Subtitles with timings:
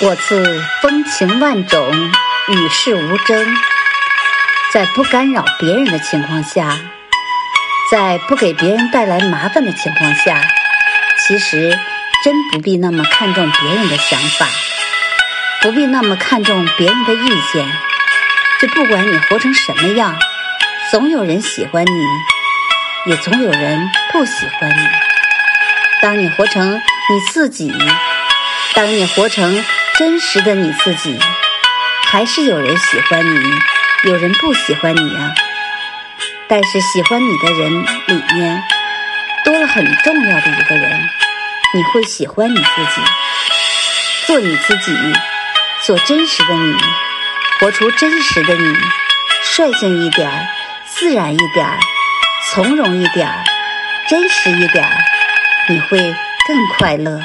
[0.00, 2.12] 我自风情万种，
[2.48, 3.56] 与世无争，
[4.72, 6.76] 在不干扰别人的情况下，
[7.92, 10.42] 在不给别人带来麻烦的情况下，
[11.20, 11.78] 其实
[12.24, 14.48] 真不必那么看重别人的想法，
[15.62, 17.64] 不必那么看重别人的意见。
[18.60, 20.18] 就不管你活成什么样，
[20.90, 24.88] 总有人喜欢你，也总有人不喜欢你。
[26.02, 27.72] 当你活成你自己，
[28.74, 29.64] 当你活成。
[29.96, 31.16] 真实的你自己，
[32.08, 33.40] 还是有人喜欢你，
[34.10, 35.32] 有人不喜欢你啊。
[36.48, 37.70] 但是喜欢你的人
[38.08, 38.62] 里面，
[39.44, 41.00] 多了很重要的一个人，
[41.74, 43.02] 你会喜欢你自己，
[44.26, 44.92] 做你自己，
[45.84, 46.76] 做真实的你，
[47.60, 48.76] 活出真实的你，
[49.44, 50.48] 率性一点儿，
[50.86, 51.78] 自然一点儿，
[52.50, 53.44] 从容一点儿，
[54.08, 54.90] 真实一点儿，
[55.68, 57.20] 你会更快乐。